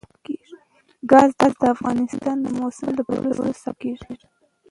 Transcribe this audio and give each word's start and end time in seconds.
ګاز 1.11 1.31
د 1.39 1.41
افغانستان 1.73 2.35
د 2.41 2.47
موسم 2.59 2.89
د 2.95 2.99
بدلون 3.07 3.51
سبب 3.61 3.75
کېږي. 3.81 4.11